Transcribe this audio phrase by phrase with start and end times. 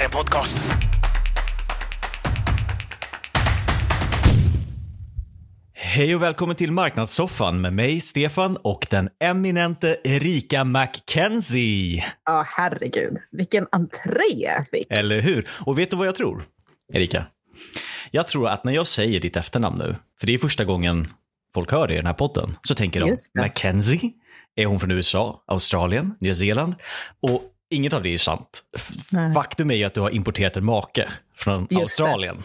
[0.00, 0.56] här är en podcast.
[5.72, 12.04] Hej och välkommen till Marknadssoffan med mig, Stefan, och den eminente Erika McKenzie.
[12.24, 13.16] Ja, herregud.
[13.30, 14.86] Vilken entré jag fick.
[14.90, 15.48] Eller hur?
[15.66, 16.44] Och vet du vad jag tror,
[16.92, 17.26] Erika?
[18.10, 21.08] Jag tror att när jag säger ditt efternamn nu, för det är första gången
[21.54, 23.16] folk hör det i den här podden, så tänker de.
[23.34, 24.10] Mackenzie?
[24.56, 26.74] Är hon från USA, Australien, Nya Zeeland?
[27.20, 28.60] Och inget av det är sant.
[29.12, 29.34] Nej.
[29.34, 31.76] Faktum är ju att du har importerat en make från det.
[31.76, 32.42] Australien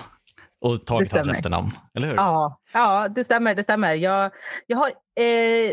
[0.61, 2.15] och tagit Det hans efternamn, eller hur?
[2.15, 3.55] Ja, ja, det stämmer.
[3.55, 3.93] Det stämmer.
[3.93, 4.31] Jag,
[4.67, 4.87] jag har
[5.19, 5.71] eh,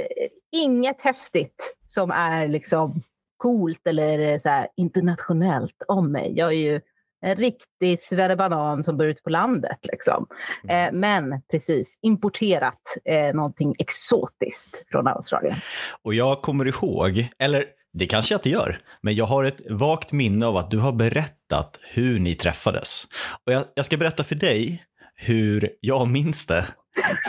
[0.52, 3.02] inget häftigt som är liksom
[3.36, 6.32] coolt eller eh, så här, internationellt om mig.
[6.36, 6.80] Jag är ju
[7.24, 9.78] en riktig svennebanan som bor ute på landet.
[9.82, 10.26] Liksom.
[10.68, 15.56] Eh, men precis, importerat eh, någonting exotiskt från Australien.
[16.02, 17.64] Och jag kommer ihåg, eller
[17.98, 20.92] det kanske jag inte gör, men jag har ett vagt minne av att du har
[20.92, 23.04] berättat hur ni träffades.
[23.46, 24.84] Och jag, jag ska berätta för dig
[25.14, 26.64] hur jag minns det.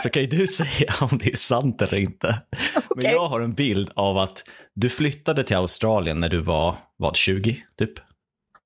[0.02, 2.42] Så kan ju du säga om det är sant eller inte.
[2.50, 3.10] Men Okej.
[3.10, 7.64] jag har en bild av att du flyttade till Australien när du var, vad, 20
[7.78, 7.92] typ?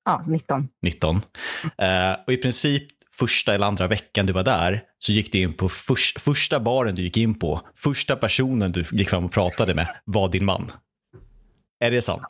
[0.05, 0.67] Ja, 19.
[0.81, 1.21] 19.
[1.77, 2.87] Eh, och i princip
[3.19, 6.95] första eller andra veckan du var där så gick du in på förs- första baren
[6.95, 10.71] du gick in på, första personen du gick fram och pratade med var din man.
[11.79, 12.27] Är det sant?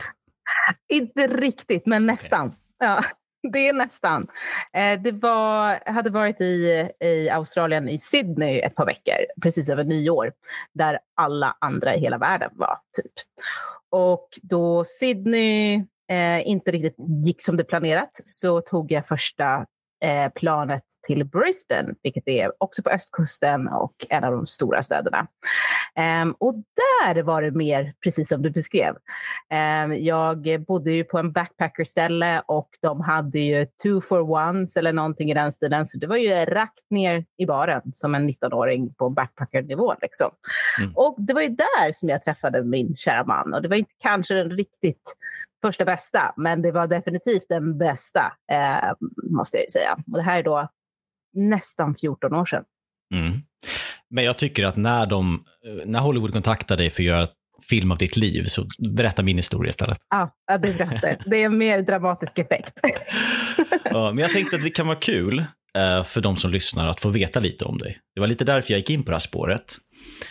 [0.89, 2.55] Inte riktigt, men nästan.
[2.79, 3.03] Ja,
[3.53, 4.25] det är nästan.
[4.73, 9.69] Eh, det var, jag hade varit i, i Australien, i Sydney, ett par veckor, precis
[9.69, 10.33] över nyår,
[10.73, 12.77] där alla andra i hela världen var.
[12.97, 13.11] typ.
[13.89, 19.65] Och då Sydney eh, inte riktigt gick som det planerat så tog jag första
[20.01, 25.27] eh, planet till Brisbane, vilket är också på östkusten och en av de stora städerna.
[25.95, 28.95] Ehm, och där var det mer precis som du beskrev.
[29.49, 34.93] Ehm, jag bodde ju på en backpackerställe och de hade ju two for ones eller
[34.93, 35.85] någonting i den stilen.
[35.85, 39.95] Så det var ju rakt ner i baren som en 19-åring på backpackernivå.
[40.01, 40.31] Liksom.
[40.79, 40.91] Mm.
[40.95, 43.53] Och det var ju där som jag träffade min kära man.
[43.53, 45.15] Och det var inte kanske den riktigt
[45.61, 48.91] första bästa, men det var definitivt den bästa, eh,
[49.31, 49.97] måste jag ju säga.
[50.11, 50.69] Och det här är då
[51.33, 52.63] nästan 14 år sedan.
[53.13, 53.31] Mm.
[54.09, 55.43] Men jag tycker att när, de,
[55.85, 57.27] när Hollywood kontaktar dig för att göra
[57.69, 59.97] film av ditt liv så berätta min historia istället.
[60.09, 61.19] Ja, det är rätt.
[61.25, 62.79] Det är en mer dramatisk effekt.
[63.91, 65.39] Ja, men jag tänkte att det kan vara kul
[65.77, 67.99] eh, för de som lyssnar att få veta lite om dig.
[68.15, 69.77] Det var lite därför jag gick in på det här spåret.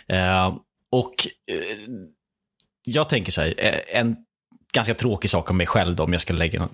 [0.07, 0.47] Eh,
[0.91, 1.77] och eh,
[2.85, 4.15] jag tänker så här, eh, en
[4.73, 6.69] ganska tråkig sak om mig själv då, om jag ska lägga,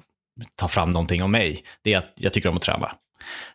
[0.55, 2.95] ta fram någonting om mig, det är att jag tycker om att träna.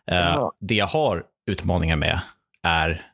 [0.05, 0.53] Ja.
[0.59, 2.19] Det jag har utmaningar med
[2.63, 3.07] är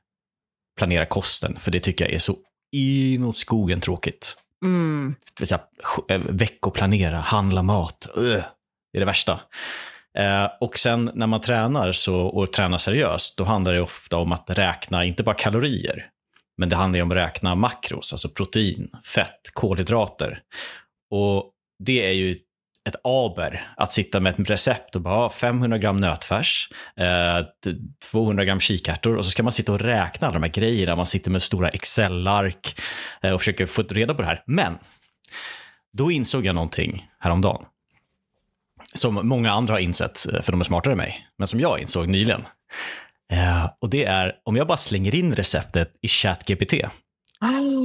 [0.77, 2.35] planera kosten, för det tycker jag är så
[2.71, 5.15] inåt skogen tråkigt Mm.
[6.09, 8.09] eh, veckoplanera, handla mat.
[8.15, 8.43] Ugh,
[8.93, 9.39] det är det värsta.
[10.17, 14.31] Eh, och sen när man tränar så, och tränar seriöst, då handlar det ofta om
[14.31, 16.09] att räkna, inte bara kalorier,
[16.57, 20.41] men det handlar ju om att räkna makros, alltså protein, fett, kolhydrater.
[21.11, 21.51] Och
[21.83, 22.31] det är ju
[22.89, 26.69] ett aber att sitta med ett recept och bara "Ah, 500 gram nötfärs,
[26.99, 27.75] eh, t-
[28.11, 30.95] 200 gram kikärtor och så ska man sitta och räkna alla de här grejerna.
[30.95, 32.79] Man sitter med stora Excel-ark
[33.21, 34.43] eh, och försöker få reda på det här.
[34.47, 34.77] Men
[35.97, 37.65] då insåg jag någonting häromdagen.
[38.93, 41.79] Som många andra har insett, eh, för de är smartare än mig, men som jag
[41.79, 42.41] insåg nyligen.
[43.33, 46.73] Eh, och det är om jag bara slänger in receptet i ChatGPT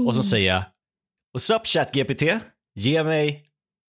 [0.08, 0.62] och så säger jag
[1.38, 2.22] What's up ChatGPT?
[2.74, 3.44] Ge mig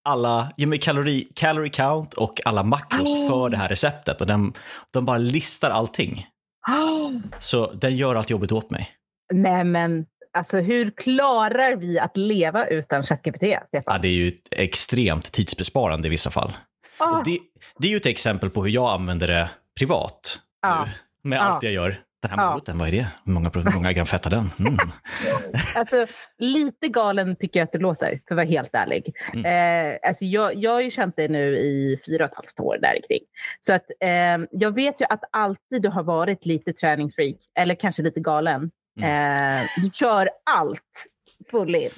[0.09, 3.29] alla, ge mig kalori, calorie count och alla makros Oh.
[3.29, 4.21] för det här receptet.
[4.21, 4.53] Och den,
[4.91, 6.27] de bara listar allting.
[7.39, 8.89] Så den gör allt jobbet åt mig.
[9.33, 10.05] Nej, men
[10.37, 14.01] alltså hur klarar vi att leva utan ChatGPT, Ja, Stefan?
[14.01, 16.53] det är ju extremt tidsbesparande i vissa fall.
[16.99, 17.39] Och det,
[17.79, 20.39] det är ju ett exempel på hur jag använder det privat.
[20.61, 20.85] Ja.
[21.23, 21.41] Nu, med Ja.
[21.41, 21.99] allt jag gör.
[22.23, 22.49] Den här Ja.
[22.51, 23.07] moroten, vad är det?
[23.25, 24.49] Hur många, många gram fett har den?
[24.59, 24.77] Mm.
[25.77, 26.05] Alltså,
[26.37, 29.15] lite galen tycker jag att det låter, för att vara helt ärlig.
[29.33, 29.91] Mm.
[29.93, 32.77] Eh, alltså, jag, jag har ju känt det nu i fyra och ett halvt år
[32.81, 33.19] där kring.
[33.59, 38.01] Så att, eh, jag vet ju att alltid du har varit lite träningsfreak, eller kanske
[38.01, 38.71] lite galen.
[39.01, 41.07] Eh, du kör allt
[41.51, 41.89] full in.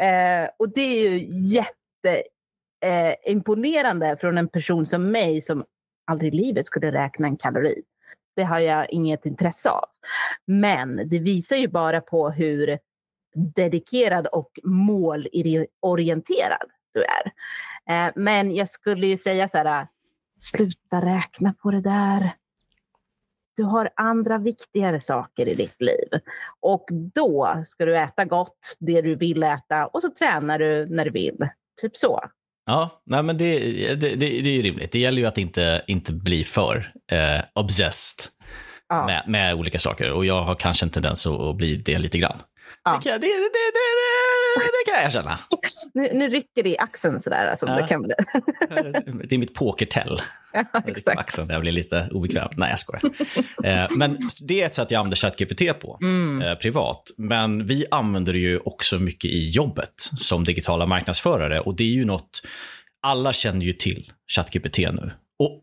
[0.00, 2.22] Eh, och det är ju jätte
[2.84, 5.64] eh, från en person som mig som
[6.10, 7.82] aldrig i livet skulle räkna en kalori.
[8.40, 9.84] Det har jag inget intresse av.
[10.44, 12.78] Men det visar ju bara på hur
[13.34, 17.32] dedikerad och målorienterad du är.
[17.90, 19.86] Eh, men jag skulle ju säga så här, äh,
[20.40, 22.34] sluta räkna på det där.
[23.56, 26.08] Du har andra viktigare saker i ditt liv.
[26.60, 31.04] Och då ska du äta gott, det du vill äta, och så tränar du när
[31.04, 31.48] du vill.
[31.80, 32.20] Typ så.
[32.70, 33.58] Ja, nej, men det,
[33.94, 34.92] det, det, det är rimligt.
[34.92, 38.32] Det gäller ju att inte, inte bli för eh, obsessed
[38.88, 39.06] ja.
[39.06, 40.12] med, med olika saker.
[40.12, 42.38] Och jag har kanske en tendens att bli det lite grann.
[42.84, 43.00] Ja.
[43.04, 43.26] Det, det, det,
[43.76, 43.90] det,
[44.56, 45.38] det, kan jag erkänna.
[45.94, 47.46] Nu, nu rycker det i axeln sådär.
[47.46, 47.74] Alltså, ja.
[47.74, 48.14] det, kan bli.
[49.28, 50.20] det är mitt pokertell.
[50.52, 51.38] Ja, exakt.
[51.48, 52.48] jag blir lite obekväm.
[52.56, 53.02] Nej, jag skojar.
[53.64, 56.42] Eh, men det är ett sätt jag använder ChatGPT på mm.
[56.42, 57.10] Eh, privat.
[57.16, 61.60] Men vi använder det ju också mycket i jobbet som digitala marknadsförare.
[61.60, 62.42] Och det är ju något,
[63.02, 65.12] alla känner ju till ChatGPT nu.
[65.38, 65.62] Och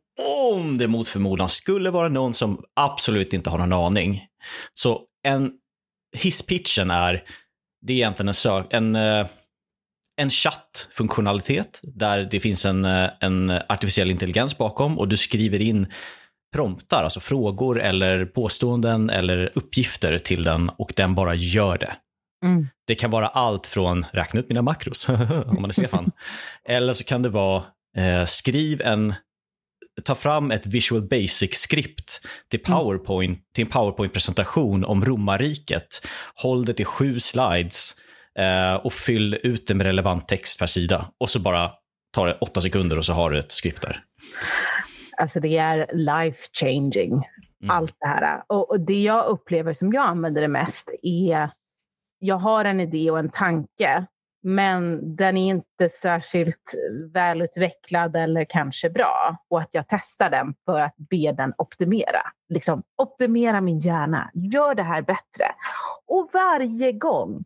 [0.54, 4.26] om det mot förmodan skulle vara någon som absolut inte har någon aning,
[4.74, 5.52] så en
[6.18, 7.24] hisspitchen är,
[7.88, 9.28] det är egentligen en, sök, en, eh,
[10.18, 15.88] en chattfunktionalitet där det finns en, eh, en artificiell intelligens bakom och du skriver in
[16.56, 21.96] promptar, alltså frågor eller påståenden eller uppgifter till den och den bara gör det.
[22.46, 22.68] Mm.
[22.88, 25.10] Det kan vara allt från räkna ut mina makros,
[25.46, 26.12] om man är Stefan,
[26.70, 27.64] eller så kan det vara
[27.98, 29.14] eh, skriv en
[30.04, 32.80] ta fram ett Visual Basic-skript till, mm.
[32.80, 33.42] PowerPoint, mm.
[33.56, 35.88] till en PowerPoint-presentation om romarriket.
[36.36, 37.96] Håll det till sju slides
[38.40, 41.12] eh, och fyll ut det med relevant text per sida.
[41.20, 41.72] Och så bara
[42.14, 44.04] tar det åtta sekunder och så har du ett skript där.
[45.18, 47.70] Alltså det är life changing, mm.
[47.70, 48.44] allt det här.
[48.48, 51.52] Och, och det jag upplever som jag använder det mest är,
[52.20, 54.06] jag har en idé och en tanke
[54.44, 56.74] men den är inte särskilt
[57.14, 59.38] välutvecklad eller kanske bra.
[59.50, 62.22] Och att jag testar den för att be den optimera.
[62.50, 65.46] Liksom, optimera min hjärna, gör det här bättre.
[66.08, 67.44] Och varje gång,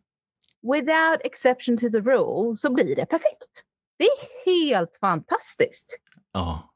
[0.72, 3.62] without exception to the rule, så blir det perfekt.
[3.98, 5.98] Det är helt fantastiskt.
[6.32, 6.68] Ja.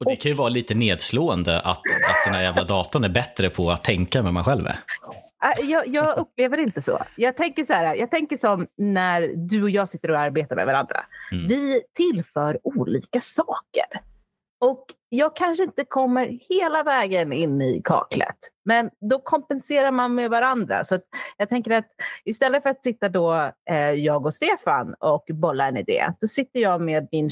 [0.00, 3.50] Och det kan ju vara lite nedslående att, att den här jävla datorn är bättre
[3.50, 4.78] på att tänka än vad man själv är.
[5.44, 6.98] Äh, jag, jag, upplever inte så.
[7.16, 10.66] Jag tänker så här, jag tänker som när du och jag sitter och arbetar med
[10.66, 11.00] varandra.
[11.32, 11.48] Mm.
[11.48, 14.00] Vi tillför olika saker.
[14.60, 20.30] Och jag kanske inte kommer hela vägen in i kaklet, men då kompenserar man med
[20.30, 20.84] varandra.
[20.84, 20.98] Så
[21.36, 21.86] jag tänker att
[22.24, 26.60] istället för att sitta då eh, jag och Stefan och bolla en idé, då sitter
[26.60, 27.30] jag med min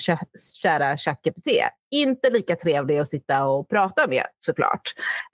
[0.62, 1.48] kära ChatGPT.
[1.90, 4.82] Inte lika trevlig att sitta och prata med såklart,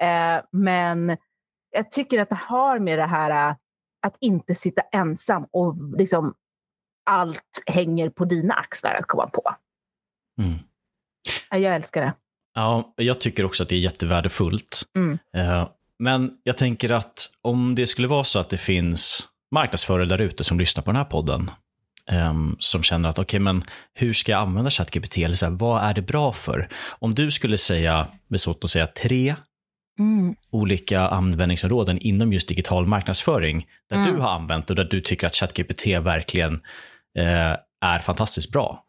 [0.00, 1.16] eh, men
[1.74, 3.56] jag tycker att det har med det här äh,
[4.06, 6.34] att inte sitta ensam och liksom
[7.06, 9.54] allt hänger på dina axlar att komma på.
[10.40, 10.58] Mm.
[11.50, 12.14] Jag älskar det.
[12.54, 14.82] Ja, jag tycker också att det är jättevärdefullt.
[14.96, 15.18] Mm.
[15.36, 15.68] Eh,
[15.98, 20.44] men jag tänker att om det skulle vara så att det finns marknadsförare där ute
[20.44, 21.50] som lyssnar på den här podden,
[22.10, 25.18] ehm, som känner att okej, okay, men hur ska jag använda ChatGPT?
[25.18, 26.68] Eller så här, vad är det bra för?
[26.88, 29.34] Om du skulle säga, med så att säga tre
[29.98, 30.34] mm.
[30.50, 34.14] olika användningsområden inom just digital marknadsföring där mm.
[34.14, 36.54] du har använt och där du tycker att ChatGPT verkligen
[37.18, 38.84] eh, är fantastiskt bra?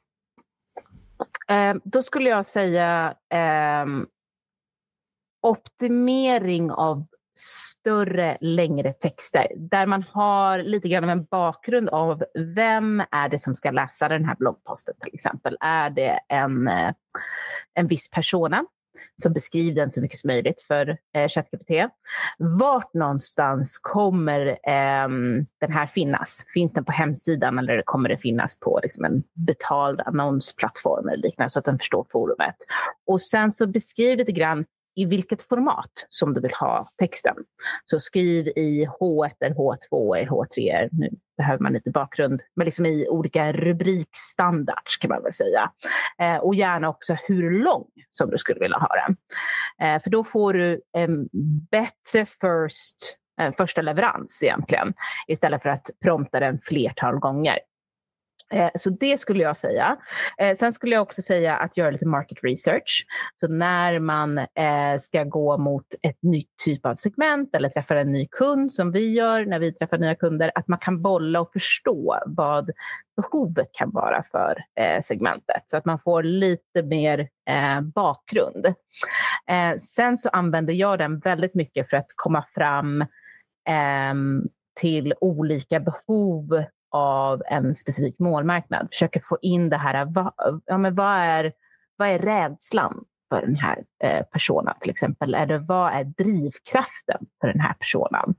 [1.47, 3.85] Eh, då skulle jag säga eh,
[5.41, 7.05] optimering av
[7.39, 12.23] större, längre texter där man har lite grann av en bakgrund av
[12.55, 15.57] vem är det som ska läsa den här bloggposten till exempel.
[15.59, 16.93] Är det en, eh,
[17.73, 18.65] en viss persona
[19.23, 21.71] så beskriv den så mycket som möjligt för eh, ChatGPT.
[22.37, 25.07] Vart någonstans kommer eh,
[25.59, 26.45] den här finnas?
[26.53, 31.49] Finns den på hemsidan eller kommer det finnas på liksom, en betald annonsplattform eller liknande
[31.49, 32.55] så att den förstår forumet?
[33.07, 34.65] Och sen så beskriv lite grann
[34.95, 37.35] i vilket format som du vill ha texten.
[37.85, 40.89] Så skriv i H1, H2, H3.
[40.91, 45.71] Nu behöver man lite bakgrund, men liksom i olika rubrikstandards kan man väl säga.
[46.19, 49.17] Eh, och gärna också hur lång som du skulle vilja ha den.
[49.87, 51.29] Eh, för då får du en
[51.71, 54.93] bättre first, eh, första leverans egentligen,
[55.27, 57.59] istället för att prompta den flertal gånger.
[58.53, 59.97] Eh, så det skulle jag säga.
[60.37, 63.05] Eh, sen skulle jag också säga att göra lite market research.
[63.35, 68.11] Så när man eh, ska gå mot ett nytt typ av segment eller träffar en
[68.11, 71.51] ny kund som vi gör när vi träffar nya kunder, att man kan bolla och
[71.53, 72.71] förstå vad
[73.15, 78.65] behovet kan vara för eh, segmentet så att man får lite mer eh, bakgrund.
[79.47, 83.05] Eh, sen så använder jag den väldigt mycket för att komma fram
[83.69, 84.43] ehm,
[84.79, 86.63] till olika behov
[86.95, 88.87] av en specifik målmarknad.
[88.91, 91.53] Försöker få in det här, eh, vad, ja, men vad, är,
[91.97, 95.33] vad är rädslan för den här eh, personen till exempel?
[95.33, 98.35] Eller vad är drivkraften för den här personen?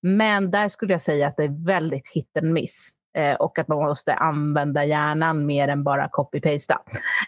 [0.00, 3.68] Men där skulle jag säga att det är väldigt hit and miss eh, och att
[3.68, 6.82] man måste använda hjärnan mer än bara copy-pasta.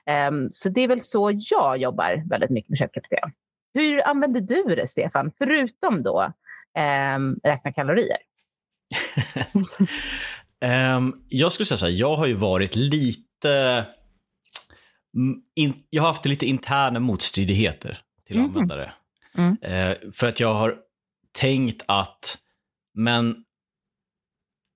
[0.07, 3.12] Eh, så det är väl så jag jobbar väldigt mycket med ChatGPT.
[3.75, 6.33] Hur använder du det, Stefan, förutom då
[6.79, 8.19] eh, räkna kalorier?
[10.97, 13.87] Um, jag skulle säga så här, jag har ju varit lite
[15.57, 18.45] in, jag har haft lite interna motstridigheter till Mhm.
[18.45, 18.93] användare.
[19.35, 19.57] Mm.
[19.62, 20.77] Eh, för att jag har
[21.38, 22.38] tänkt att,
[22.95, 23.45] men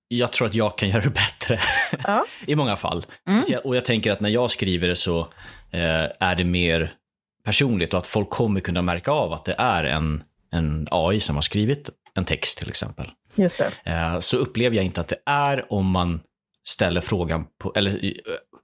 [0.07, 1.59] jag tror att jag kan göra det bättre
[2.03, 2.25] Ja.
[2.45, 3.05] i många fall.
[3.29, 3.43] Mm.
[3.63, 5.19] Och jag tänker att när jag skriver det så
[5.71, 6.93] eh, är det mer
[7.43, 11.35] personligt och att folk kommer kunna märka av att det är en, en AI som
[11.35, 13.11] har skrivit en text till exempel.
[13.35, 13.91] Just det.
[13.91, 16.19] Eh, så upplever jag inte att det är om man
[16.67, 18.11] ställer frågan på, eller eh,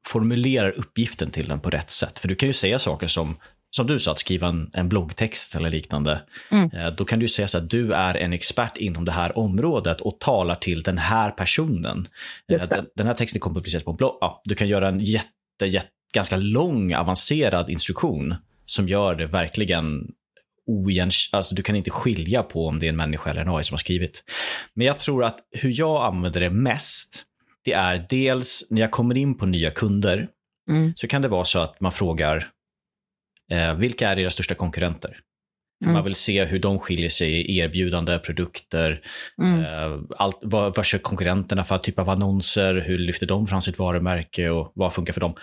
[0.05, 2.19] formulerar uppgiften till den på rätt sätt.
[2.19, 3.35] För du kan ju säga saker som,
[3.71, 6.21] som du sa, att skriva en, en bloggtext eller liknande.
[6.51, 6.71] Mm.
[6.71, 10.01] Eh, Då kan du säga så att du är en expert inom det här området
[10.01, 12.07] och talar till den här personen.
[12.47, 14.17] Den, den här texten kommer publiceras på en blogg.
[14.21, 18.35] Ja, du kan göra en jätte, jätte, ganska lång, avancerad instruktion
[18.65, 20.07] som gör det verkligen
[20.69, 23.63] oigen, alltså du kan inte skilja på om det är en människa eller en AI
[23.63, 24.23] som har skrivit.
[24.73, 27.23] Men jag tror att hur jag använder det mest,
[27.65, 30.27] det är dels när jag kommer in på nya kunder,
[30.69, 30.93] Mm.
[30.95, 32.47] så kan det vara så att man frågar
[33.51, 35.17] eh, vilka är era största konkurrenter?
[35.83, 35.93] Mm.
[35.93, 39.01] Man vill se hur de skiljer sig i erbjudande, produkter,
[39.41, 39.59] Mm.
[39.59, 43.79] eh, allt, vad, vad kör konkurrenterna för typ av annonser, hur lyfter de fram sitt
[43.79, 45.33] varumärke och vad funkar för dem?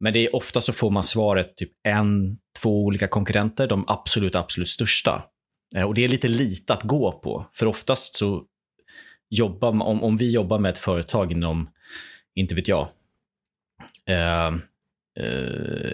[0.00, 4.34] Men det är ofta så får man svaret typ en, två olika konkurrenter, de absolut,
[4.34, 5.24] absolut största.
[5.76, 8.44] Eh, och det är lite lite att gå på, för oftast så
[9.30, 11.70] jobbar man, om, om vi jobbar med ett företag inom,
[12.34, 12.88] inte vet jag,
[14.06, 14.46] eh,
[15.18, 15.90] eh,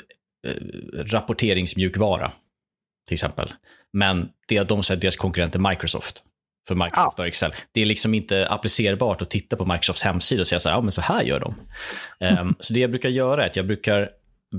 [0.47, 0.57] eh
[0.95, 2.33] rapporteringsmjukvara
[3.07, 3.53] till exempel.
[3.93, 6.25] Men det de säger deras konkurrent är Microsoft.
[6.69, 7.53] För Microsoft har Excel.
[7.73, 10.81] Det är liksom inte applicerbart att titta på Microsofts hemsida och säga så här, ja
[10.81, 11.55] men så här gör de.
[12.21, 14.11] Ehm, så det jag brukar göra är att jag brukar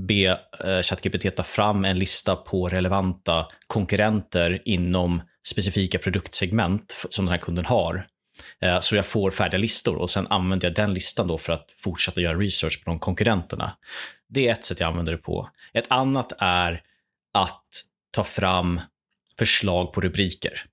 [0.08, 7.32] be uh, ChatGPT ta fram en lista på relevanta konkurrenter inom specifika produktsegment som den
[7.32, 8.06] här kunden har.
[8.60, 11.66] Eh, Så jag får färdiga listor och sen använder jag den listan då för att
[11.78, 13.76] fortsätta göra research på de konkurrenterna.
[14.28, 15.48] Det är ett sätt jag använder det på.
[15.72, 16.82] Ett annat är
[17.34, 17.66] att
[18.10, 18.80] ta fram
[19.38, 20.64] förslag på rubriker,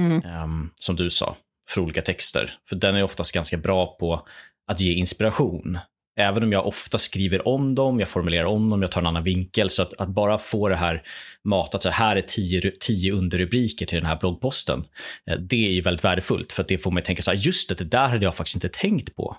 [0.00, 0.42] Mm.
[0.42, 1.36] um, som du sa,
[1.68, 2.58] för olika texter.
[2.68, 4.26] För den är oftast ganska bra på
[4.70, 5.78] att ge inspiration.
[6.18, 9.22] Även om jag ofta skriver om dem, jag formulerar om dem, jag tar en annan
[9.22, 9.70] vinkel.
[9.70, 11.02] Så att, att bara få det här
[11.44, 14.84] matat, så här är tio, tio underrubriker till den här bloggposten.
[15.30, 17.38] Eh, det är ju väldigt värdefullt, för att det får mig att tänka så här,
[17.38, 19.36] just det, det där hade jag faktiskt inte tänkt på.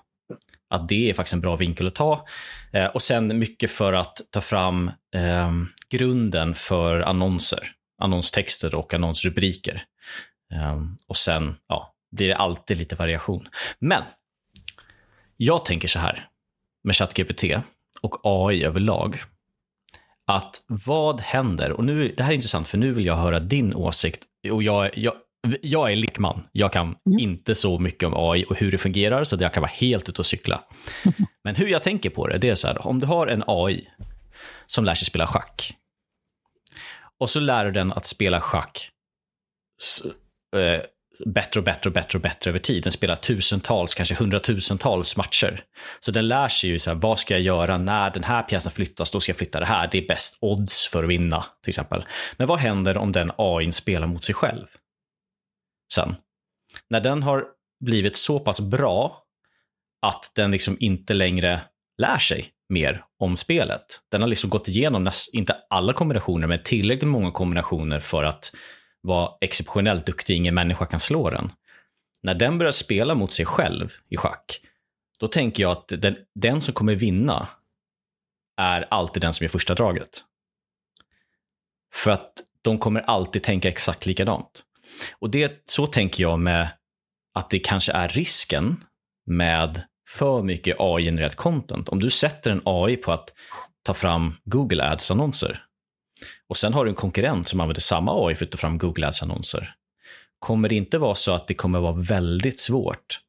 [0.70, 2.26] Att det är faktiskt en bra vinkel att ta.
[2.72, 5.52] Eh, och sen mycket för att ta fram eh,
[5.90, 7.72] grunden för annonser,
[8.02, 9.84] annonstexter och annonsrubriker.
[10.52, 13.48] Eh, och sen ja, blir det alltid lite variation.
[13.78, 14.02] Men
[15.36, 16.28] jag tänker så här
[16.84, 17.44] med ChatGPT
[18.00, 19.22] och AI överlag.
[20.26, 23.74] Att vad händer, och nu, det här är intressant för nu vill jag höra din
[23.74, 24.24] åsikt.
[24.50, 25.14] Och jag, jag,
[25.62, 26.46] jag är likman.
[26.52, 27.18] Jag kan Mm.
[27.18, 30.08] inte så mycket om AI och hur det fungerar, så att jag kan vara helt
[30.08, 30.64] ute och cykla.
[31.44, 33.88] Men hur jag tänker på det, det är så här, om du har en AI
[34.66, 35.74] som lär sig spela schack.
[37.18, 38.90] Och så lär du den att spela schack
[40.56, 40.80] eh,
[41.26, 42.82] bättre och bättre och bättre och bättre över tid.
[42.82, 45.64] Den spelar tusentals, kanske hundratusentals matcher.
[46.00, 48.72] Så den lär sig ju så här, vad ska jag göra när den här pjäsen
[48.72, 49.88] flyttas, då ska jag flytta det här.
[49.92, 52.04] Det är bäst odds för att vinna, till exempel.
[52.36, 54.66] Men vad händer om den AI spelar mot sig själv?
[55.94, 56.14] Sen.
[56.90, 57.44] När den har
[57.84, 59.24] blivit så pass bra
[60.06, 61.60] att den liksom inte längre
[61.98, 64.00] lär sig mer om spelet.
[64.10, 68.52] Den har liksom gått igenom, näst, inte alla kombinationer, men tillräckligt många kombinationer för att
[69.02, 71.52] var exceptionellt duktig, ingen människa kan slå den.
[72.22, 74.60] När den börjar spela mot sig själv i schack,
[75.18, 77.48] då tänker jag att den, den som kommer vinna
[78.56, 80.24] är alltid den som gör första draget.
[81.94, 84.64] För att de kommer alltid tänka exakt likadant.
[85.18, 86.68] Och det, så tänker jag med
[87.34, 88.84] att det kanske är risken
[89.26, 91.88] med för mycket AI-genererat content.
[91.88, 93.32] Om du sätter en AI på att
[93.82, 95.67] ta fram Google Ads-annonser
[96.48, 99.06] och sen har du en konkurrent som använder samma AI för att ta fram Google
[99.06, 99.74] Ads-annonser.
[100.38, 103.20] Kommer det inte vara så att det kommer vara väldigt svårt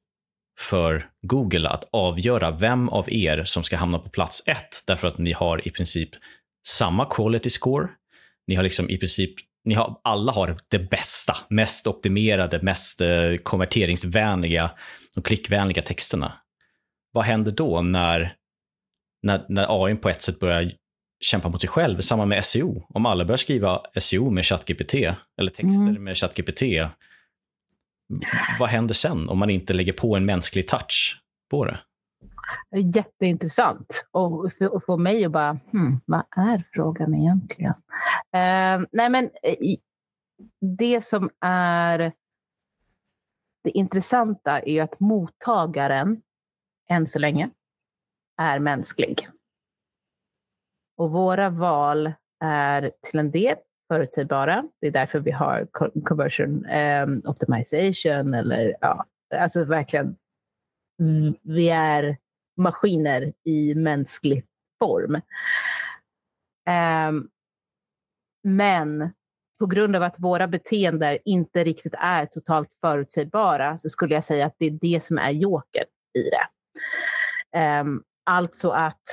[0.60, 5.18] för Google att avgöra vem av er som ska hamna på plats ett, därför att
[5.18, 6.10] ni har i princip
[6.68, 7.88] samma quality score.
[8.48, 9.36] Ni har liksom i princip,
[9.66, 14.72] ni har, alla har det bästa, mest optimerade, mest eh, konverteringsvänliga
[15.16, 16.34] och klickvänliga texterna.
[17.12, 18.36] Vad händer då när,
[19.24, 20.72] när, när AI på ett sätt börjar
[21.20, 22.86] kämpa mot sig själv, samma med SEO.
[22.90, 24.94] Om alla börjar skriva SEO med ChatGPT,
[25.40, 26.04] eller texter Mm.
[26.04, 26.62] med ChatGPT,
[28.60, 31.22] vad händer sen om man inte lägger på en mänsklig touch
[31.52, 31.80] på det?
[32.96, 34.08] Jätteintressant.
[34.12, 37.74] Och för, och för mig att bara, hmm, vad är frågan egentligen?
[38.34, 39.56] Eh, nej men eh,
[40.78, 42.12] det som är
[43.64, 46.22] det intressanta är ju att mottagaren
[46.90, 47.50] än så länge
[48.38, 49.28] är mänsklig.
[51.00, 52.14] Och våra val
[52.44, 53.56] är till en del
[53.88, 54.64] förutsägbara.
[54.82, 55.68] Det är därför vi har
[56.04, 60.16] conversion um, optimization eller ja, alltså verkligen.
[61.00, 62.18] Mm, vi är
[62.58, 64.46] maskiner i mänsklig
[64.80, 65.16] form.
[67.10, 67.30] Um,
[68.44, 69.14] men
[69.60, 74.46] på grund av att våra beteenden inte riktigt är totalt förutsägbara så skulle jag säga
[74.46, 77.80] att det är det som är joker i det.
[77.80, 79.04] Um, alltså att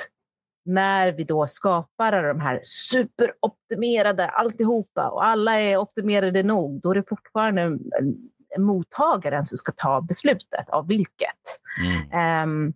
[0.66, 6.94] när vi då skapar de här superoptimerade alltihopa och alla är optimerade nog, då är
[6.94, 7.78] det fortfarande
[8.58, 11.60] mottagaren som ska ta beslutet av vilket.
[12.10, 12.48] Mm.
[12.48, 12.74] Um,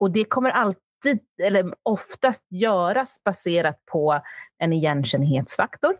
[0.00, 4.20] och det kommer alltid, eller oftast göras baserat på
[4.58, 5.96] en igenkännlighetsfaktor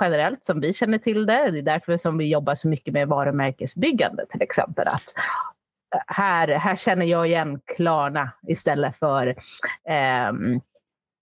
[0.00, 1.50] generellt som vi känner till det.
[1.50, 4.86] Det är därför som vi jobbar så mycket med varumärkesbyggande till exempel.
[4.86, 5.14] Att
[6.06, 9.26] här, här känner jag igen Klarna istället för
[9.88, 10.32] eh,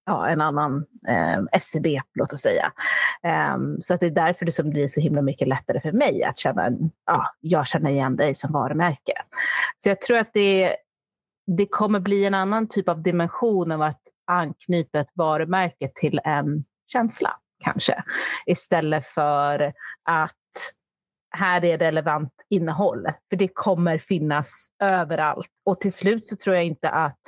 [0.08, 2.72] ja, en annan eh, SCB, låt oss säga.
[3.54, 6.24] Um, så att det är därför det som blir så himla mycket lättare för mig
[6.24, 6.70] att känna,
[7.06, 9.12] ja, jag känner igen dig som varumärke.
[9.78, 10.76] Så jag tror att det,
[11.46, 16.64] det kommer bli en annan typ av dimension av att anknyta ett varumärke till en
[16.92, 18.02] känsla kanske.
[18.46, 19.72] Istället för
[20.04, 20.34] att
[21.30, 23.06] här är relevant innehåll.
[23.30, 25.50] För det kommer finnas överallt.
[25.64, 27.20] Och till slut så tror jag inte att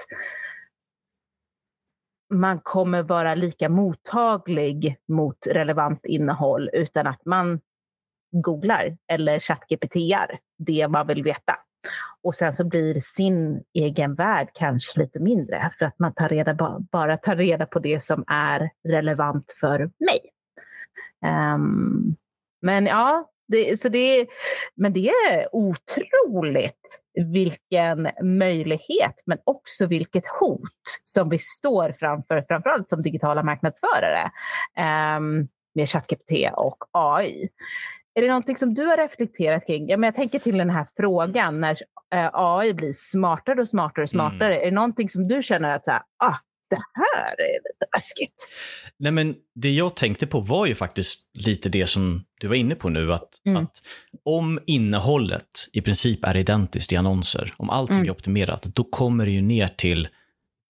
[2.35, 7.61] man kommer vara lika mottaglig mot relevant innehåll utan att man
[8.33, 11.57] googlar eller chatgptar det man vill veta.
[12.23, 16.81] Och sen så blir sin egen värld kanske lite mindre för att man tar reda,
[16.93, 20.21] bara tar reda på det som är relevant för mig.
[21.55, 22.17] Um,
[22.63, 24.27] men ja, det, så det,
[24.75, 32.89] men det är otroligt vilken möjlighet men också vilket hot som vi står framför, framförallt
[32.89, 34.31] som digitala marknadsförare
[35.17, 37.49] um, med ChatGPT och AI.
[38.15, 39.89] Är det någonting som du har reflekterat kring?
[39.89, 41.79] Ja, men jag tänker till den här frågan när
[42.15, 44.55] eh, AI blir smartare och smartare och smartare.
[44.55, 44.61] Mm.
[44.61, 46.35] Är det någonting som du känner att så här, ah,
[46.71, 48.49] det här är lite läskigt?
[48.99, 52.75] Nej, men det jag tänkte på var ju faktiskt lite det som du var inne
[52.75, 53.63] på nu, att, mm.
[53.63, 53.83] att
[54.25, 58.07] om innehållet i princip är identiskt i annonser, om allting mm.
[58.07, 60.09] är optimerat, då kommer det ju ner till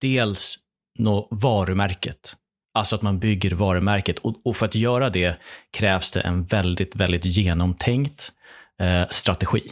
[0.01, 0.59] dels
[0.99, 2.37] no, varumärket.
[2.75, 4.19] Alltså att man bygger varumärket.
[4.19, 8.33] Och, och, för att göra det krävs det en väldigt, väldigt genomtänkt
[8.81, 9.63] eh, strategi.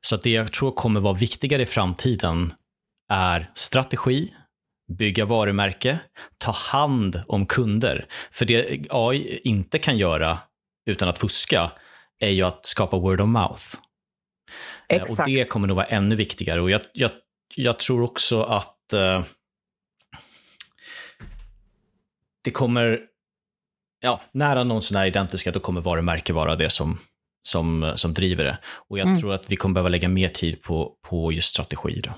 [0.00, 2.52] Så att det jag tror kommer vara viktigare i framtiden
[3.08, 4.34] är strategi,
[4.90, 5.98] bygga varumärke,
[6.38, 8.06] ta hand om kunder.
[8.30, 10.38] För det AI inte kan göra
[10.86, 11.72] utan att fuska
[12.18, 13.64] är ju att skapa word of mouth.
[14.88, 15.20] Exakt.
[15.20, 16.60] Och det kommer nog vara ännu viktigare.
[16.60, 17.10] Och jag, jag,
[17.54, 19.22] jag tror också att uh,
[22.44, 23.00] det kommer,
[24.00, 26.98] ja, när annonserna är identiska, då kommer varumärke vara det som,
[27.42, 28.58] som, som driver det.
[28.64, 29.20] Och jag mm.
[29.20, 32.00] tror att vi kommer behöva lägga mer tid på, på just strategi.
[32.00, 32.10] Då.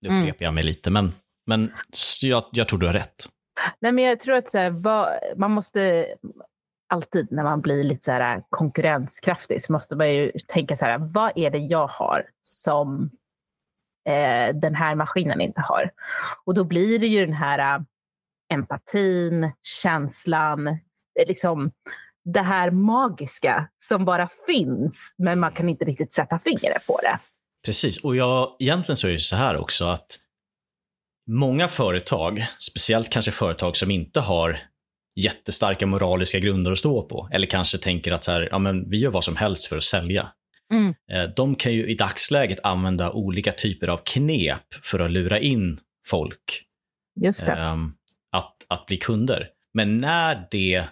[0.00, 0.22] Nu mm.
[0.22, 0.44] upprepar mm.
[0.44, 1.12] jag mig lite, men,
[1.50, 1.72] men
[2.22, 3.28] jag, jag tror du har rätt.
[3.80, 6.06] Nej, men jag tror att så här, vad, man måste
[6.88, 10.98] alltid när man blir lite så här konkurrenskraftig så måste man ju tänka så här,
[10.98, 13.10] vad är det jag har som
[14.08, 15.90] eh, den här maskinen inte har?
[16.44, 17.84] Och då blir det ju den här uh,
[18.52, 20.78] empatin, känslan,
[21.26, 21.70] liksom
[22.24, 27.18] det här magiska som bara finns, men man kan inte riktigt sätta fingret på det.
[27.64, 30.18] Precis, och jag, egentligen så är det så här också att
[31.30, 34.58] många företag, speciellt kanske företag som inte har
[35.20, 38.98] jättestarka moraliska grunder att stå på, eller kanske tänker att så här, ja, men vi
[38.98, 40.32] gör vad som helst för att sälja.
[40.72, 40.94] Mm.
[41.12, 45.80] Eh, de kan ju i dagsläget använda olika typer av knep för att lura in
[46.06, 46.64] folk
[47.48, 47.94] um,
[48.32, 49.48] att, att bli kunder.
[49.74, 50.84] Men när det,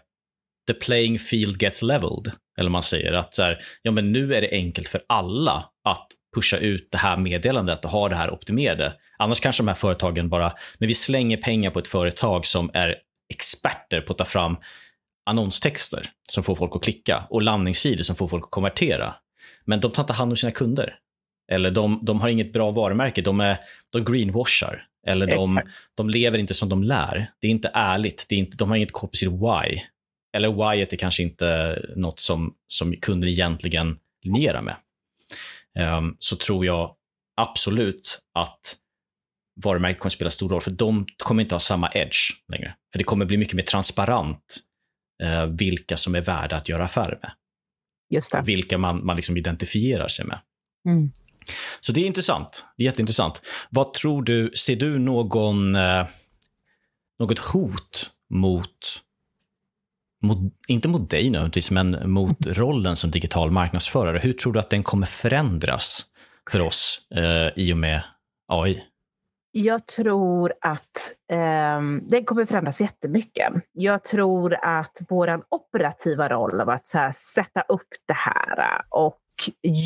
[0.66, 4.40] the playing field gets leveled, eller man säger att så här, ja, men nu är
[4.40, 8.92] det enkelt för alla att pusha ut det här meddelandet och ha det här optimerade.
[9.18, 12.96] Annars kanske de här företagen bara, men vi slänger pengar på ett företag som är
[13.34, 14.56] experter på att ta fram
[15.26, 19.14] annonstexter som får folk att klicka och landningssidor som får folk att konvertera.
[19.64, 20.94] Men de tar inte hand om sina kunder.
[21.52, 23.58] Eller de, de har inget bra varumärke, de, är,
[23.90, 24.84] de greenwashar.
[25.06, 25.60] Eller de,
[25.94, 27.30] de lever inte som de lär.
[27.40, 29.80] Det är inte ärligt, det är inte, de har inget koll på sitt why.
[30.36, 34.76] Eller why är kanske inte något som, som kunden egentligen linjerar med.
[35.78, 36.94] Um, så tror jag
[37.37, 38.76] absolut att
[39.64, 42.18] varumärket kommer spela stor roll, för de kommer inte ha samma edge
[42.52, 42.74] längre.
[42.92, 44.59] För det kommer bli mycket mer transparent
[45.22, 47.33] eh, vilka som är värda att göra affärer med.
[48.11, 48.42] Just det.
[48.42, 50.40] Vilka man, man liksom identifierar sig med.
[50.88, 51.12] Mm.
[51.81, 52.64] Så det är intressant.
[52.76, 53.42] Det är jätteintressant.
[53.70, 56.07] Vad tror du, ser du någon, eh,
[57.18, 59.02] något hot mot,
[60.22, 64.18] mot inte mot dig nödvändigtvis, men mot rollen som digital marknadsförare.
[64.18, 66.04] Hur tror du att den kommer förändras
[66.50, 68.02] för oss eh, i och med
[68.48, 68.83] AI?
[69.50, 73.52] Jag tror att eh, det kommer förändras jättemycket.
[73.72, 79.18] Jag tror att vår operativa roll av att här, sätta upp det här och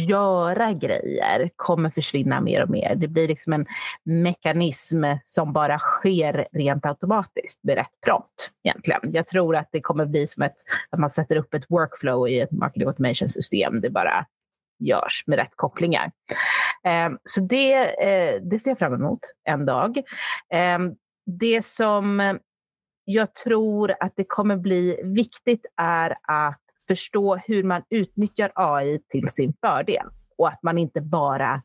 [0.09, 2.95] göra grejer kommer försvinna mer och mer.
[2.95, 3.67] Det blir liksom en
[4.05, 9.01] mekanism som bara sker rent automatiskt med rätt prompt egentligen.
[9.13, 10.57] Jag tror att det kommer bli som ett,
[10.91, 13.81] att man sätter upp ett workflow i ett marketing automation system.
[13.81, 14.27] Det bara
[14.79, 16.11] görs med rätt kopplingar.
[16.85, 20.03] Ehm, så det, eh, det ser jag fram emot en dag.
[20.53, 20.95] Ehm,
[21.27, 22.39] det som
[23.05, 26.62] jag tror att det kommer bli viktigt är att
[26.93, 30.07] förstå hur man utnyttjar AI till sin fördel
[30.39, 31.63] och att man inte bara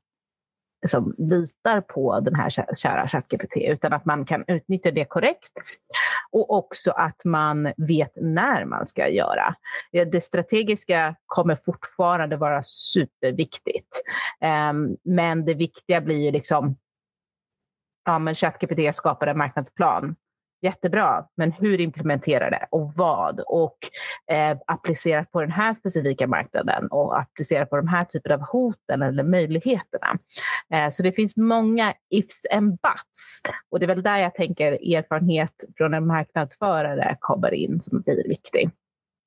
[0.82, 5.52] liksom, litar på den här kära ChatGPT utan att man kan utnyttja det korrekt
[6.32, 9.56] och också att man vet när man ska göra.
[9.92, 14.04] Det strategiska kommer fortfarande vara superviktigt.
[14.72, 16.78] Um, men det viktiga blir ju liksom
[18.06, 20.16] ja, men ChatGPT skapar en marknadsplan
[20.62, 23.40] Jättebra, men hur implementerar det och vad?
[23.40, 23.78] Och
[24.32, 29.02] eh, applicera på den här specifika marknaden och applicera på de här typerna av hoten
[29.02, 30.18] eller möjligheterna.
[30.74, 33.42] Eh, så det finns många ifs and buts
[33.72, 38.28] och det är väl där jag tänker erfarenhet från en marknadsförare kommer in som blir
[38.28, 38.70] viktig.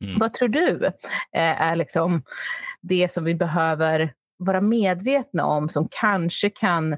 [0.05, 0.19] Mm.
[0.19, 0.85] Vad tror du
[1.33, 2.23] eh, är liksom
[2.81, 6.93] det som vi behöver vara medvetna om som kanske kan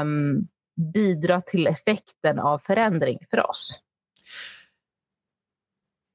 [0.00, 3.80] um, bidra till effekten av förändring för oss?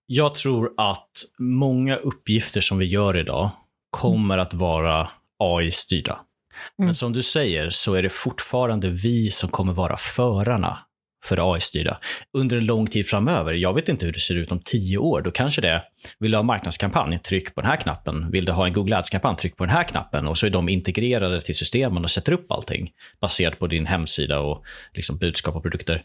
[0.06, 3.50] Jag tror att många uppgifter som vi gör idag
[3.90, 6.14] kommer att vara AI-styrda.
[6.14, 6.86] Mm.
[6.86, 10.80] Men som du säger så är det fortfarande vi som kommer vara förarna
[11.24, 11.98] för AI-styrda
[12.34, 13.54] under en lång tid framöver.
[13.54, 15.22] Jag vet inte hur det ser ut om tio år.
[15.22, 15.84] Då kanske det är,
[16.20, 18.32] vill du ha marknadskampanj, tryck på den här knappen.
[18.32, 20.28] Vill du ha en Google Ads-kampanj, tryck på den här knappen.
[20.28, 22.90] Och så är de integrerade till systemen och sätter upp allting
[23.22, 26.04] baserat på din hemsida och liksom budskap och produkter.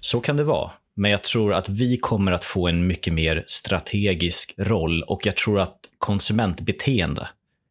[0.00, 0.70] Så kan det vara.
[0.96, 5.36] Men jag tror att vi kommer att få en mycket mer strategisk roll och jag
[5.36, 7.28] tror att konsumentbeteende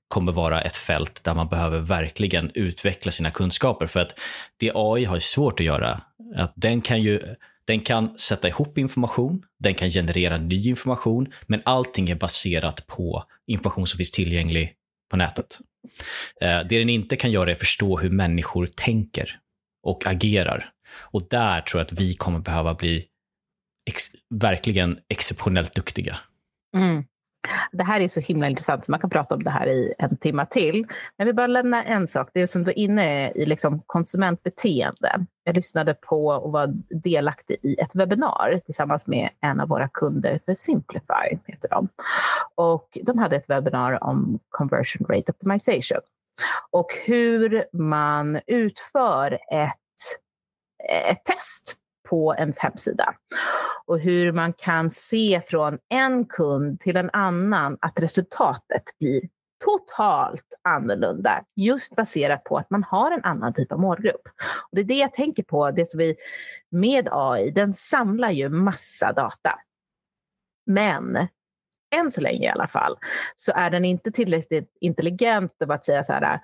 [0.07, 3.87] kommer vara ett fält där man behöver verkligen utveckla sina kunskaper.
[3.87, 4.19] För att
[4.57, 6.01] det AI har svårt att göra,
[6.35, 7.19] att den kan ju
[7.67, 13.23] den kan sätta ihop information, den kan generera ny information, men allting är baserat på
[13.47, 14.73] information som finns tillgänglig
[15.11, 15.59] på nätet.
[16.41, 19.39] Eh, det den inte kan göra är att förstå hur människor tänker
[19.83, 20.71] och agerar.
[20.99, 23.05] Och där tror jag att vi kommer behöva bli
[23.85, 26.17] ex verkligen exceptionellt duktiga.
[26.75, 27.03] Mm.
[27.71, 30.17] Det här är så himla intressant, så man kan prata om det här i en
[30.17, 30.81] timme till.
[30.81, 33.81] Men jag vill bara lämna en sak, det är som du är inne i liksom
[33.85, 35.25] konsumentbeteende.
[35.43, 40.39] Jag lyssnade på och var delaktig i ett webbinar tillsammans med en av våra kunder
[40.45, 41.87] för Simplify, heter de.
[42.55, 45.99] Och de hade ett webbinar om conversion rate optimization
[46.71, 49.71] och hur man utför ett,
[51.09, 53.15] ett test på ens hemsida.
[53.85, 59.21] Och hur man kan se från en kund till en annan att resultatet blir
[59.65, 64.27] totalt annorlunda, just baserat på att man har en annan typ av målgrupp.
[64.71, 66.15] Och det är det jag tänker på, det som vi
[66.69, 69.59] med AI, den samlar ju massa data.
[70.65, 71.27] Men
[71.95, 72.97] än så länge i alla fall,
[73.35, 76.39] så är den inte tillräckligt intelligent av att säga så här,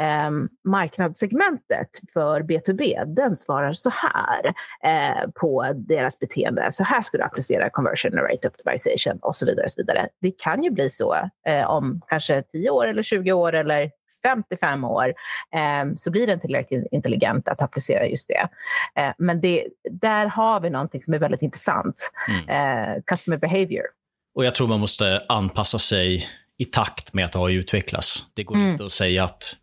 [0.00, 0.30] eh,
[0.64, 6.68] marknadssegmentet för B2B, den svarar så här eh, på deras beteende.
[6.72, 9.64] Så här ska du applicera conversion rate optimization och så vidare.
[9.64, 10.08] Och så vidare.
[10.20, 13.90] Det kan ju bli så eh, om kanske 10 år eller 20 år eller
[14.22, 15.14] 55 år
[15.54, 18.48] eh, så blir den tillräckligt intelligent att applicera just det.
[19.02, 22.10] Eh, men det, där har vi någonting som är väldigt intressant.
[22.28, 22.48] Mm.
[22.48, 23.86] Eh, customer behavior.
[24.34, 26.26] Och jag tror man måste anpassa sig
[26.58, 28.24] i takt med att AI utvecklas.
[28.34, 28.70] Det går mm.
[28.70, 29.56] inte att säga att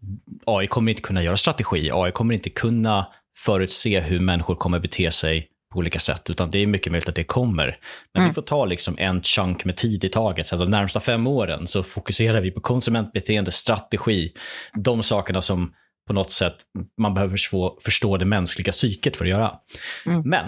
[0.46, 1.90] AI kommer inte kunna göra strategi.
[1.94, 6.60] AI kommer inte kunna förutse hur människor kommer bete sig på olika sätt, utan det
[6.60, 7.78] är mycket möjligt att det kommer.
[8.14, 8.30] Men mm.
[8.30, 10.48] vi får ta liksom en chunk med tid i taget.
[10.48, 14.34] Så de närmsta fem åren så fokuserar vi på konsumentbeteende, strategi,
[14.74, 15.74] de sakerna som
[16.08, 16.56] på något sätt
[16.98, 19.54] man behöver få, förstå det mänskliga psyket för att göra.
[20.06, 20.22] Mm.
[20.26, 20.46] Men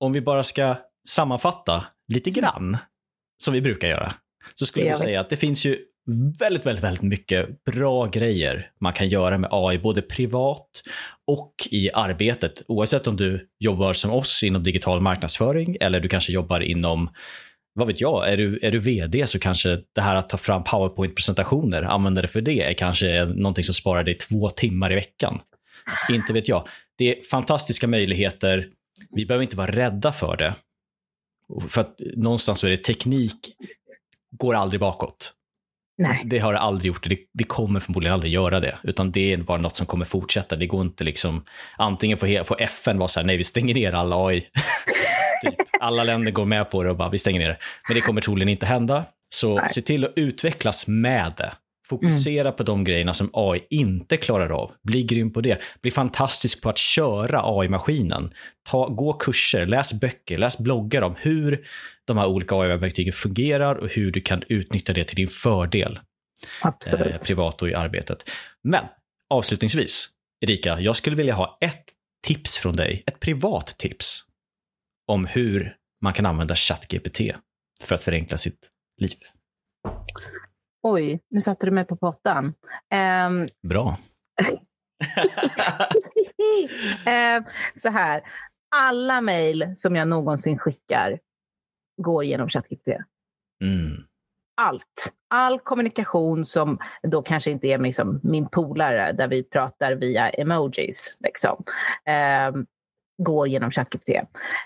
[0.00, 0.76] om vi bara ska
[1.08, 2.78] sammanfatta lite grann
[3.42, 4.14] som vi brukar göra,
[4.54, 5.78] så skulle jag säga att det finns ju
[6.40, 10.68] väldigt, väldigt, väldigt mycket bra grejer man kan göra med AI, både privat
[11.26, 12.62] och i arbetet.
[12.68, 17.10] Oavsett om du jobbar som oss inom digital marknadsföring eller du kanske jobbar inom
[17.74, 20.64] vad vet jag, är du, är du vd så kanske det här att ta fram
[20.64, 25.40] powerpoint-presentationer, använda det för det, är kanske någonting som sparar dig två timmar i veckan.
[26.10, 26.68] Inte vet jag.
[26.98, 28.68] Det är fantastiska möjligheter.
[29.10, 30.54] Vi behöver inte vara rädda för det.
[31.68, 33.56] För att någonstans så är det teknik
[34.30, 35.32] går aldrig bakåt.
[35.98, 36.22] Nej.
[36.24, 37.08] Det har det aldrig gjort.
[37.08, 38.78] Det, det kommer förmodligen aldrig göra det.
[38.82, 40.56] Utan det är bara något som kommer fortsätta.
[40.56, 41.44] Det går inte liksom,
[41.76, 44.40] antingen får, får FN vara så här, nej vi stänger ner alla AI.
[45.42, 45.54] typ.
[45.80, 47.58] Alla länder går med på det och bara, vi stänger ner det.
[47.88, 49.04] Men det kommer troligen inte hända.
[49.28, 49.68] Så Nej.
[49.68, 51.52] se till att utvecklas med det.
[51.88, 54.72] Fokusera på de grejerna som AI inte klarar av.
[54.82, 55.62] Bli grym på det.
[55.82, 58.30] Bli fantastisk på att köra AI-maskinen.
[58.68, 61.66] Ta, gå kurser, läs böcker, läs bloggar om hur
[62.04, 65.98] de här olika AI-verktygen fungerar och hur du kan utnyttja det till din fördel
[66.62, 67.14] Absolut.
[67.14, 68.30] eh, privat och i arbetet.
[68.64, 68.84] Men
[69.30, 70.08] avslutningsvis,
[70.40, 71.84] Erika, jag skulle vilja ha ett
[72.26, 74.22] tips från dig, ett privat tips
[75.06, 77.20] om hur man kan använda ChatGPT
[77.82, 78.70] för att förenkla sitt
[79.00, 79.18] liv.
[80.88, 82.54] Oj, nu satte du mig på pottan.
[82.90, 83.98] Ehm, Bra.
[87.06, 87.44] Ehm,
[87.82, 88.22] så här,
[88.76, 91.18] alla mejl som jag någonsin skickar
[92.02, 92.88] går genom ChatGPT.
[93.62, 94.04] Mm.
[94.56, 95.14] Allt.
[95.30, 101.16] All kommunikation som då kanske inte är liksom min polare där vi pratar via emojis.
[101.20, 101.64] Liksom,
[102.04, 102.66] ehm,
[103.18, 104.08] går genom ChatGPT.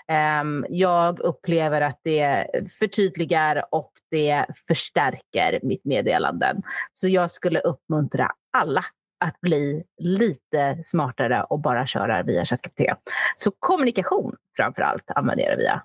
[0.07, 2.47] Ehm, jag upplever att det
[2.79, 6.61] förtydligar och det förstärker mitt meddelanden.
[6.91, 8.85] Så jag skulle uppmuntra alla
[9.25, 12.81] att bli lite smartare och bara köra via ChatGPT.
[13.35, 15.81] Så kommunikation framför allt använder jag det via.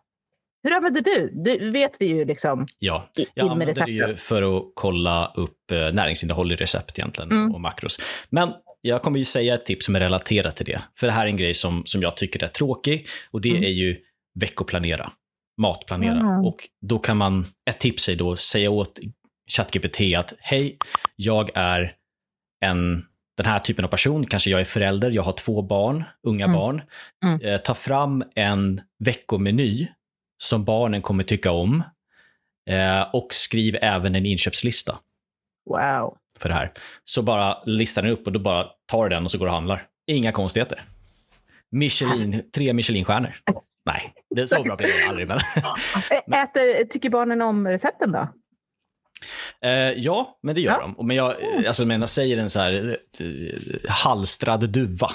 [0.63, 1.31] Hur använder du?
[1.35, 5.79] Du vet vi ju liksom Ja, jag använder det ju för att kolla upp eh,
[5.79, 7.55] näringsinnehåll i recept egentligen Mm.
[7.55, 7.99] och makros.
[8.31, 8.53] Men
[8.87, 10.83] jag kommer ju säga ett tips som är relaterat till det.
[10.95, 13.65] För det här är en grej som, som jag tycker är tråkig och det Mm.
[13.65, 13.97] är ju
[14.41, 15.13] veckoplanera,
[15.61, 16.21] matplanera.
[16.21, 16.45] Mm.
[16.45, 18.99] Och då kan man, ett tips är då säga åt
[19.57, 20.77] ChatGPT att hej,
[21.17, 21.95] jag är
[22.65, 26.45] en den här typen av person, kanske jag är förälder, jag har två barn, unga
[26.45, 26.57] Mm.
[26.57, 26.83] barn.
[27.25, 27.41] Mm.
[27.41, 29.89] Eh, ta fram en veckomeny
[30.43, 31.83] som barnen kommer tycka om
[32.71, 34.99] eh, och skriv även en inköpslista
[35.71, 36.17] Wow.
[36.41, 36.73] För det här.
[37.05, 39.51] Så bara listar den upp och då bara tar du den och så går du
[39.51, 39.87] och handlar.
[40.07, 40.85] Inga konstigheter.
[41.71, 43.35] Michelin, tre Michelinstjärnor.
[43.87, 45.29] Nej, det är så bra blir det aldrig.
[45.29, 45.39] Men,
[46.43, 48.29] Äter, tycker barnen om recepten då?
[49.65, 50.93] eh, ja, men det gör Ja.
[50.97, 51.07] de.
[51.07, 55.11] Men jag eh, alltså, menar, säger en så här eh, halstrad duva,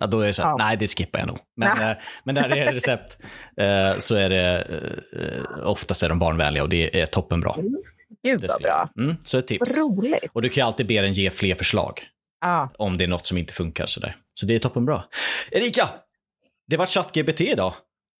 [0.00, 0.56] ja, då är det så här, Ja.
[0.58, 1.38] nej det skippar jag nog.
[1.56, 1.90] Men, Ja.
[1.90, 3.18] eh, men när det är recept
[3.60, 7.54] eh, så är det, eh, oftast är de barnvänliga och det är toppenbra.
[8.24, 8.88] Gud vad bra.
[8.98, 9.78] Mm, så ett tips.
[9.78, 10.24] Roligt.
[10.32, 12.00] Och du kan ju alltid be den ge fler förslag
[12.40, 12.70] Ja.
[12.78, 14.16] om det är något som inte funkar sådär.
[14.34, 15.04] Så det är toppenbra.
[15.50, 15.88] Erika,
[16.68, 17.72] det var ChatGPT idag.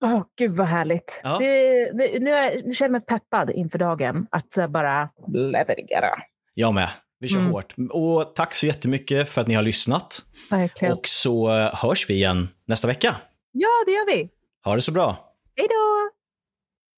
[0.04, 1.20] Åh, gud vad härligt.
[1.22, 1.38] Ja.
[1.38, 1.46] Det,
[1.92, 6.22] det, nu, är, nu känner jag mig peppad inför dagen att eh, bara leverera.
[6.54, 6.88] Jag med.
[7.20, 7.52] Vi kör Mm.
[7.52, 7.74] hårt.
[7.90, 10.22] Och tack så jättemycket för att ni har lyssnat.
[10.50, 10.94] Verkligen.
[10.94, 13.16] Och så eh, hörs vi igen nästa vecka.
[13.52, 14.28] Ja, det gör vi.
[14.64, 15.34] Ha det så bra.
[15.56, 16.10] Hej då!